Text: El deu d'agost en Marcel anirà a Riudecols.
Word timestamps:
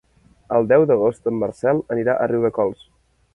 El 0.59 0.69
deu 0.71 0.85
d'agost 0.91 1.29
en 1.33 1.37
Marcel 1.43 1.83
anirà 1.97 2.17
a 2.25 2.29
Riudecols. 2.33 2.83